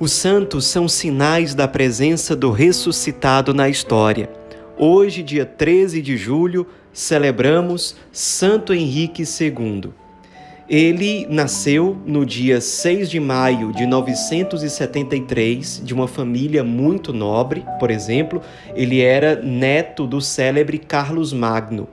[0.00, 4.30] Os santos são sinais da presença do ressuscitado na história.
[4.76, 9.90] Hoje, dia 13 de julho, celebramos Santo Henrique II.
[10.68, 17.90] Ele nasceu no dia 6 de maio de 973, de uma família muito nobre, por
[17.90, 18.40] exemplo,
[18.76, 21.88] ele era neto do célebre Carlos Magno.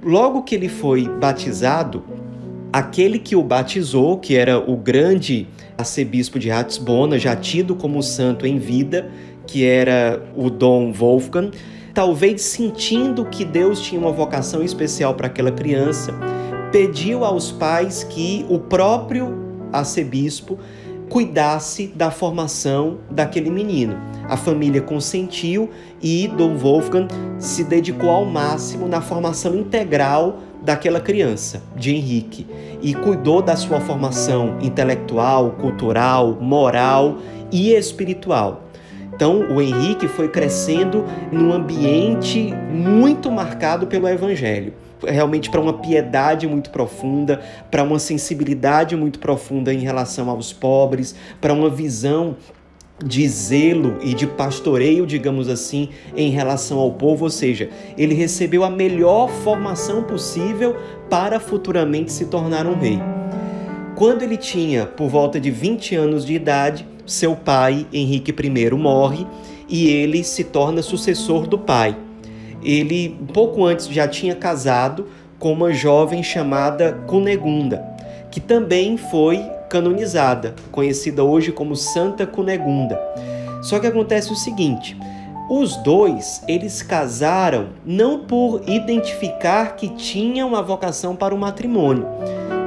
[0.00, 2.04] Logo que ele foi batizado,
[2.72, 8.44] aquele que o batizou, que era o grande arcebispo de Ratisbona, já tido como santo
[8.44, 9.08] em vida,
[9.46, 11.52] que era o Dom Wolfgang,
[11.94, 16.12] talvez sentindo que Deus tinha uma vocação especial para aquela criança,
[16.72, 19.32] pediu aos pais que o próprio
[19.72, 20.58] arcebispo
[21.08, 23.96] cuidasse da formação daquele menino.
[24.28, 25.70] A família consentiu
[26.02, 32.46] e Dom Wolfgang se dedicou ao máximo na formação integral daquela criança, de Henrique,
[32.82, 37.16] e cuidou da sua formação intelectual, cultural, moral
[37.50, 38.64] e espiritual.
[39.14, 44.74] Então, o Henrique foi crescendo num ambiente muito marcado pelo Evangelho
[45.06, 51.14] realmente para uma piedade muito profunda, para uma sensibilidade muito profunda em relação aos pobres,
[51.40, 52.36] para uma visão
[53.04, 58.64] de zelo e de pastoreio, digamos assim, em relação ao povo, ou seja, ele recebeu
[58.64, 60.76] a melhor formação possível
[61.08, 63.00] para futuramente se tornar um rei.
[63.94, 69.26] Quando ele tinha por volta de 20 anos de idade, seu pai, Henrique I, morre
[69.68, 71.96] e ele se torna sucessor do pai.
[72.62, 75.06] Ele, pouco antes, já tinha casado
[75.38, 77.82] com uma jovem chamada Cunegunda,
[78.30, 82.98] que também foi canonizada, conhecida hoje como Santa Cunegunda.
[83.62, 84.96] Só que acontece o seguinte:
[85.50, 92.06] os dois, eles casaram não por identificar que tinham a vocação para o matrimônio.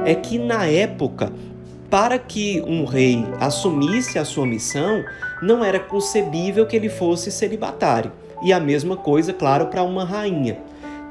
[0.04, 1.32] É que na época,
[1.88, 5.04] para que um rei assumisse a sua missão,
[5.40, 8.10] não era concebível que ele fosse celibatário.
[8.42, 10.58] E a mesma coisa, claro, para uma rainha.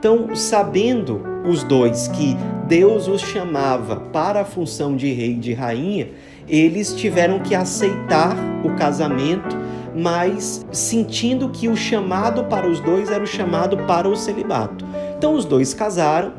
[0.02, 2.36] Então, sabendo os dois que
[2.68, 6.10] Deus os chamava para a função de rei e de rainha,
[6.50, 8.36] eles tiveram que aceitar
[8.66, 9.56] o casamento,
[9.96, 14.84] mas sentindo que o chamado para os dois era o chamado para o celibato.
[15.16, 16.34] Então, os dois casaram,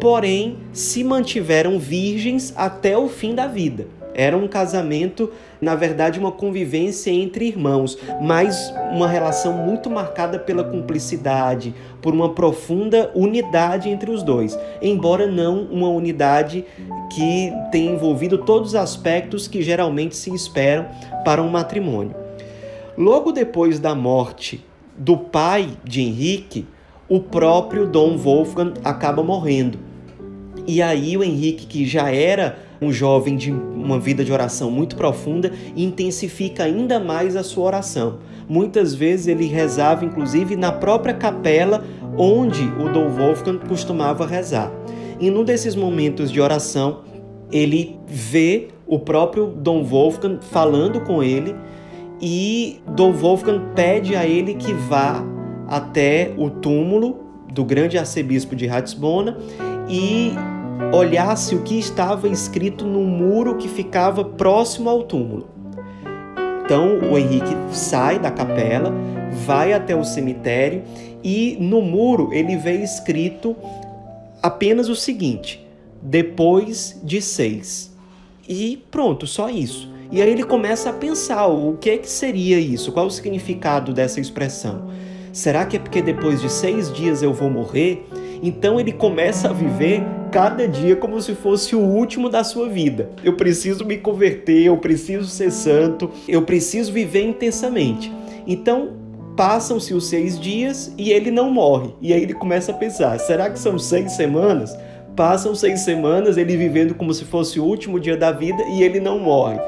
[0.00, 3.86] porém se mantiveram virgens até o fim da vida.
[4.18, 10.64] Era um casamento, na verdade, uma convivência entre irmãos, mas uma relação muito marcada pela
[10.64, 16.64] cumplicidade, por uma profunda unidade entre os dois, embora não uma unidade
[17.12, 20.86] que tenha envolvido todos os aspectos que geralmente se esperam
[21.22, 22.14] para um matrimônio.
[22.96, 24.64] Logo depois da morte
[24.96, 26.66] do pai de Henrique,
[27.06, 29.78] o próprio Dom Wolfgang acaba morrendo.
[30.66, 34.96] E aí o Henrique, que já era um jovem de uma vida de oração muito
[34.96, 38.18] profunda, intensifica ainda mais a sua oração.
[38.48, 41.84] Muitas vezes ele rezava, inclusive, na própria capela
[42.16, 44.72] onde o Dom Wolfgang costumava rezar.
[45.18, 47.00] E num desses momentos de oração,
[47.50, 51.54] ele vê o próprio Dom Wolfgang falando com ele
[52.20, 55.24] e Dom Wolfgang pede a ele que vá
[55.68, 59.38] até o túmulo do grande arcebispo de Ratisbona
[59.88, 60.32] e
[60.92, 65.48] olhasse o que estava escrito no muro que ficava próximo ao túmulo.
[66.64, 68.92] Então o Henrique sai da capela,
[69.44, 70.82] vai até o cemitério
[71.22, 73.56] e no muro ele vê escrito
[74.42, 75.64] apenas o seguinte:
[76.02, 77.94] depois de seis.
[78.48, 79.90] E pronto, só isso.
[80.10, 83.92] E aí ele começa a pensar o que é que seria isso, qual o significado
[83.92, 84.88] dessa expressão.
[85.32, 88.06] Será que é porque depois de seis dias eu vou morrer?
[88.42, 93.10] Então ele começa a viver cada dia como se fosse o último da sua vida.
[93.24, 98.12] Eu preciso me converter, eu preciso ser santo, eu preciso viver intensamente.
[98.46, 98.92] Então
[99.36, 101.94] passam-se os seis dias e ele não morre.
[102.00, 104.76] E aí ele começa a pensar: será que são seis semanas?
[105.14, 109.00] Passam seis semanas ele vivendo como se fosse o último dia da vida e ele
[109.00, 109.58] não morre.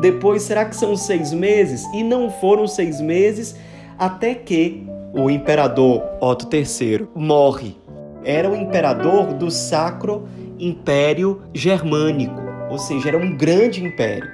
[0.00, 1.84] Depois, será que são seis meses?
[1.94, 3.56] E não foram seis meses
[3.98, 7.76] até que o imperador Otto III morre
[8.24, 10.28] era o imperador do Sacro
[10.58, 12.40] Império Germânico,
[12.70, 14.28] ou seja, era um grande império.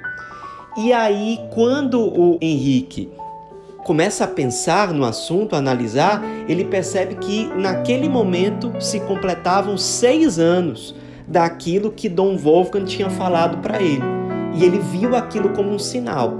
[0.77, 3.09] E aí, quando o Henrique
[3.85, 10.37] começa a pensar no assunto, a analisar, ele percebe que naquele momento se completavam seis
[10.37, 10.93] anos
[11.25, 14.03] daquilo que Dom Wolfgang tinha falado para ele.
[14.53, 16.33] E ele viu aquilo como um sinal.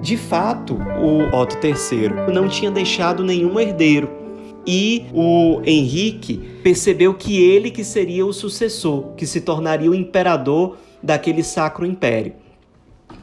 [0.00, 4.27] De fato, o Otto III não tinha deixado nenhum herdeiro
[4.70, 10.76] e o Henrique percebeu que ele que seria o sucessor, que se tornaria o imperador
[11.02, 12.34] daquele sacro império.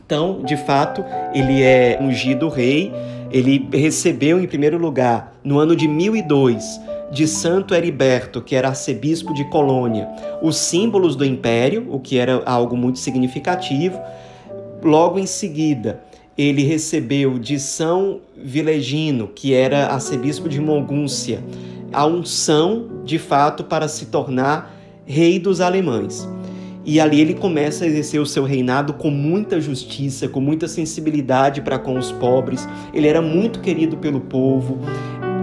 [0.03, 1.05] Então, de fato,
[1.35, 2.91] ele é ungido rei.
[3.31, 6.81] Ele recebeu, em primeiro lugar, no ano de 1002,
[7.11, 10.09] de Santo Heriberto, que era arcebispo de Colônia,
[10.41, 13.99] os símbolos do império, o que era algo muito significativo.
[14.83, 16.01] Logo em seguida,
[16.37, 21.43] ele recebeu de São Vilegino, que era arcebispo de Mogúncia,
[21.93, 26.27] a unção, de fato, para se tornar rei dos alemães.
[26.83, 31.61] E ali ele começa a exercer o seu reinado com muita justiça, com muita sensibilidade
[31.61, 32.67] para com os pobres.
[32.93, 34.79] Ele era muito querido pelo povo,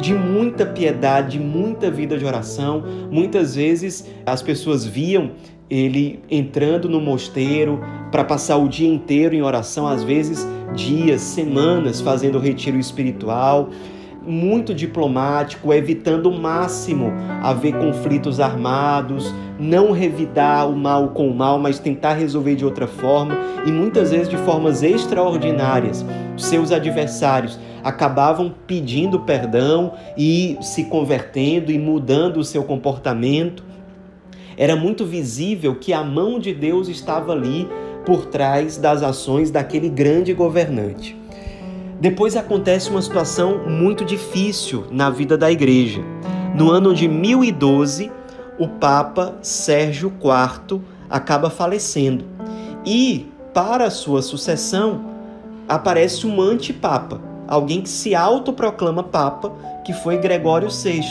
[0.01, 2.85] de muita piedade, de muita vida de oração.
[3.11, 5.33] Muitas vezes as pessoas viam
[5.73, 7.81] ele entrando no mosteiro
[8.11, 13.71] para passar o dia inteiro em oração, às vezes dias, semanas fazendo retiro espiritual
[14.27, 21.59] muito diplomático, evitando o máximo haver conflitos armados, não revidar o mal com o mal,
[21.59, 23.37] mas tentar resolver de outra forma
[23.67, 26.05] e muitas vezes de formas extraordinárias.
[26.37, 33.72] Seus adversários acabavam pedindo perdão e se convertendo e mudando o seu comportamento.
[34.57, 37.69] Era muito visível que a mão de Deus estava ali
[38.05, 41.17] por trás das ações daquele grande governante.
[42.01, 46.03] Depois acontece uma situação muito difícil na vida da igreja.
[46.55, 48.11] No ano de 1012,
[48.59, 52.25] o Papa Sérgio IV acaba falecendo.
[52.85, 55.13] E, para sua sucessão,
[55.69, 59.53] aparece um antipapa, alguém que se autoproclama papa,
[59.85, 61.03] que foi Gregório VI.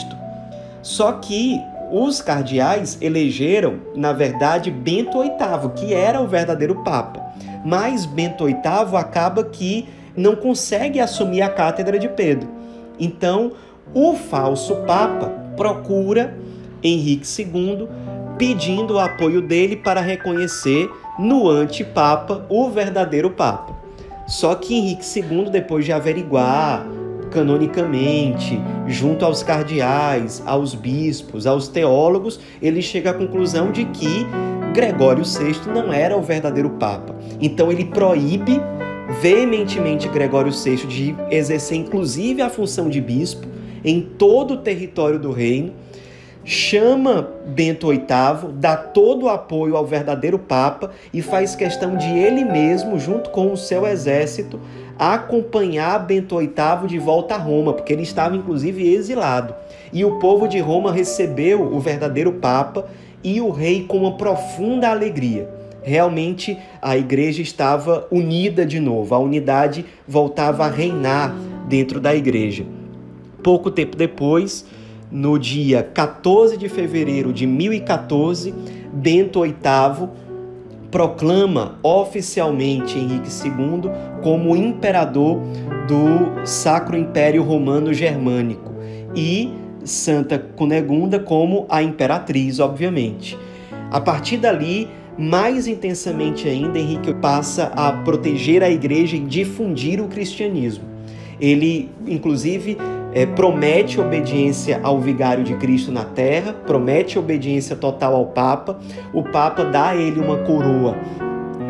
[0.82, 1.58] Só que
[1.92, 7.20] os cardeais elegeram, na verdade, Bento VIII, que era o verdadeiro papa.
[7.64, 9.86] Mas Bento VIII acaba que
[10.16, 12.48] não consegue assumir a cátedra de Pedro.
[12.98, 13.52] Então,
[13.94, 16.36] o falso Papa procura
[16.82, 17.88] Henrique II
[18.38, 23.76] pedindo o apoio dele para reconhecer no antipapa o verdadeiro Papa.
[24.26, 26.86] Só que Henrique II, depois de averiguar
[27.32, 34.26] canonicamente, junto aos cardeais, aos bispos, aos teólogos, ele chega à conclusão de que
[34.72, 37.14] Gregório VI não era o verdadeiro Papa.
[37.40, 38.60] Então ele proíbe
[39.20, 43.46] veementemente Gregório VI de exercer inclusive a função de bispo
[43.84, 45.72] em todo o território do reino,
[46.44, 52.44] chama Bento VIII, dá todo o apoio ao verdadeiro Papa e faz questão de ele
[52.44, 54.60] mesmo, junto com o seu exército,
[54.98, 59.54] acompanhar Bento VIII de volta a Roma, porque ele estava inclusive exilado.
[59.92, 62.86] E o povo de Roma recebeu o verdadeiro Papa
[63.22, 69.18] e o rei com uma profunda alegria realmente a igreja estava unida de novo, a
[69.18, 71.34] unidade voltava a reinar
[71.68, 72.64] dentro da igreja.
[73.42, 74.64] Pouco tempo depois,
[75.10, 78.54] no dia 14 de fevereiro de 1014,
[78.92, 80.08] Bento VIII
[80.92, 83.90] proclama oficialmente Henrique II
[84.22, 85.40] como imperador
[85.88, 88.74] do Sacro Império Romano Germânico
[89.16, 89.50] e
[89.82, 93.38] Santa Cunegunda como a imperatriz, obviamente.
[93.90, 94.86] A partir dali,
[95.18, 100.84] mais intensamente ainda, Henrique passa a proteger a igreja e difundir o cristianismo.
[101.40, 102.76] Ele, inclusive,
[103.14, 108.78] é, promete obediência ao vigário de Cristo na terra, promete obediência total ao Papa.
[109.12, 110.96] O Papa dá a ele uma coroa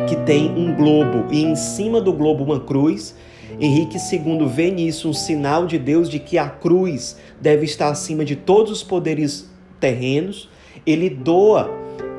[0.07, 3.15] que tem um globo e em cima do globo uma cruz.
[3.59, 8.25] Henrique II vê nisso um sinal de Deus de que a cruz deve estar acima
[8.25, 10.49] de todos os poderes terrenos.
[10.85, 11.69] Ele doa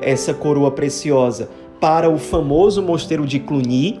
[0.01, 3.99] essa coroa preciosa para o famoso mosteiro de Cluny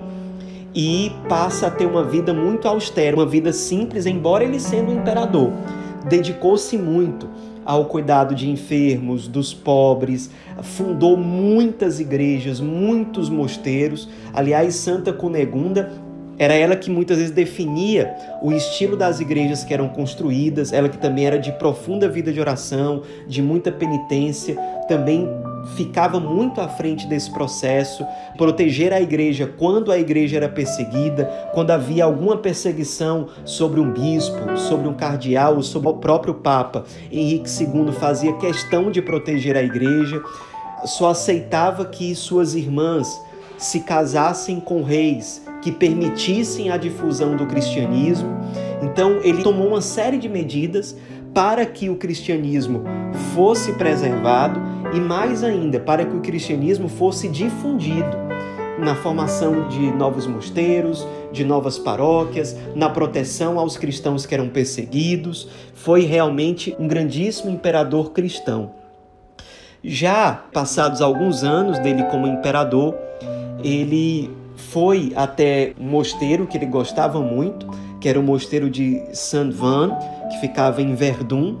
[0.75, 4.97] e passa a ter uma vida muito austera, uma vida simples, embora ele sendo um
[4.97, 5.51] imperador.
[6.09, 7.29] Dedicou-se muito
[7.63, 10.29] ao cuidado de enfermos, dos pobres,
[10.61, 14.07] fundou muitas igrejas, muitos mosteiros.
[14.33, 15.91] Aliás, Santa Cunegunda
[16.37, 20.97] era ela que muitas vezes definia o estilo das igrejas que eram construídas, ela que
[20.97, 24.55] também era de profunda vida de oração, de muita penitência,
[24.87, 25.27] também
[25.75, 28.05] ficava muito à frente desse processo,
[28.37, 34.57] proteger a igreja quando a igreja era perseguida, quando havia alguma perseguição sobre um bispo,
[34.57, 36.83] sobre um cardeal, sobre o próprio Papa.
[37.11, 40.21] Henrique II fazia questão de proteger a igreja,
[40.85, 43.19] só aceitava que suas irmãs
[43.57, 48.29] se casassem com reis que permitissem a difusão do cristianismo.
[48.83, 50.95] Então, ele tomou uma série de medidas
[51.33, 52.83] para que o cristianismo
[53.33, 54.61] fosse preservado
[54.93, 58.25] e, mais ainda, para que o cristianismo fosse difundido
[58.79, 65.47] na formação de novos mosteiros, de novas paróquias, na proteção aos cristãos que eram perseguidos.
[65.73, 68.71] Foi realmente um grandíssimo imperador cristão.
[69.83, 72.95] Já passados alguns anos dele como imperador,
[73.63, 77.67] ele foi até um mosteiro que ele gostava muito,
[78.01, 79.97] que era o mosteiro de Saint-Van,
[80.29, 81.57] que ficava em Verdun,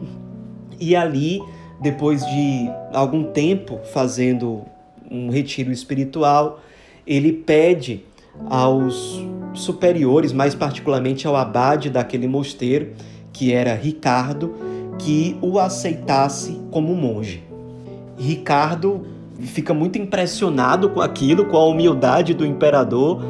[0.79, 1.41] e ali,
[1.81, 4.63] depois de algum tempo fazendo
[5.09, 6.59] um retiro espiritual,
[7.05, 8.03] ele pede
[8.49, 9.21] aos
[9.53, 12.93] superiores, mais particularmente ao abade daquele mosteiro,
[13.31, 14.53] que era Ricardo,
[14.99, 17.43] que o aceitasse como monge.
[18.17, 19.05] Ricardo
[19.39, 23.21] fica muito impressionado com aquilo, com a humildade do imperador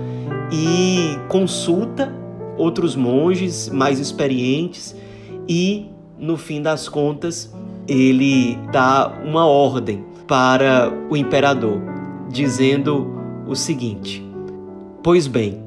[0.51, 2.13] e consulta
[2.57, 4.95] outros monges mais experientes
[5.47, 7.53] e, no fim das contas,
[7.87, 11.81] ele dá uma ordem para o imperador,
[12.29, 13.13] dizendo
[13.47, 14.25] o seguinte:
[15.03, 15.61] Pois bem,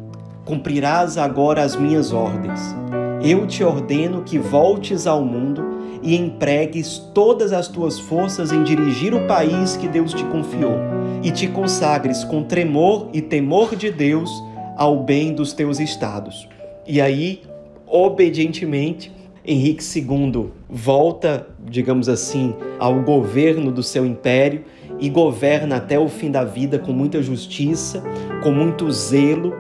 [0.44, 2.75] cumprirás agora as minhas ordens.
[3.22, 9.12] Eu te ordeno que voltes ao mundo e empregues todas as tuas forças em dirigir
[9.14, 10.76] o país que Deus te confiou,
[11.22, 14.30] e te consagres com tremor e temor de Deus
[14.76, 16.48] ao bem dos teus estados.
[16.87, 17.42] E aí,
[17.87, 19.12] obedientemente,
[19.48, 24.62] Henrique II volta, digamos assim, ao governo do seu império
[25.00, 28.02] e governa até o fim da vida com muita justiça,
[28.42, 29.54] com muito zelo,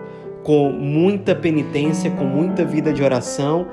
[0.44, 3.66] com muita penitência, com muita vida de oração,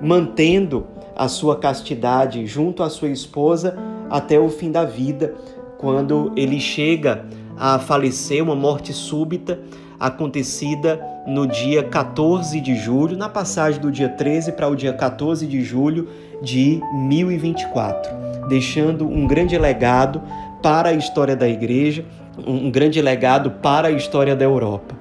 [0.00, 3.76] mantendo a sua castidade junto à sua esposa
[4.08, 5.34] até o fim da vida,
[5.78, 9.58] quando ele chega a falecer, uma morte súbita
[9.98, 15.46] acontecida no dia 14 de julho, na passagem do dia 13 para o dia 14
[15.46, 16.08] de julho
[16.42, 18.10] de 1024,
[18.48, 20.22] deixando um grande legado
[20.62, 22.04] para a história da igreja,
[22.46, 24.94] um grande legado para a história da Europa.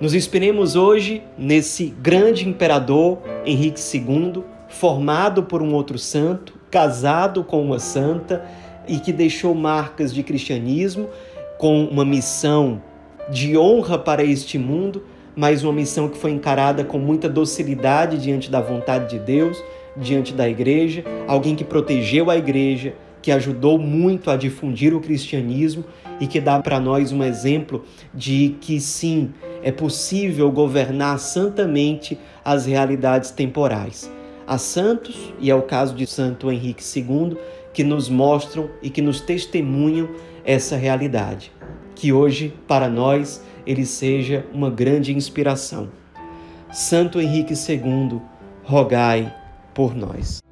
[0.00, 7.62] Nos inspiremos hoje nesse grande imperador Henrique II, formado por um outro santo, casado com
[7.62, 8.44] uma santa
[8.88, 11.08] e que deixou marcas de cristianismo
[11.58, 12.82] com uma missão
[13.30, 15.02] de honra para este mundo,
[15.36, 19.62] mas uma missão que foi encarada com muita docilidade diante da vontade de Deus,
[19.96, 25.84] diante da igreja, alguém que protegeu a igreja, que ajudou muito a difundir o cristianismo
[26.20, 32.66] e que dá para nós um exemplo de que sim, é possível governar santamente as
[32.66, 34.10] realidades temporais
[34.46, 37.36] a santos, e é o caso de Santo Henrique II,
[37.72, 40.08] que nos mostram e que nos testemunham
[40.44, 41.50] essa realidade.
[41.94, 45.88] Que hoje, para nós, ele seja uma grande inspiração.
[46.72, 48.20] Santo Henrique II,
[48.64, 49.34] rogai
[49.72, 50.43] por nós.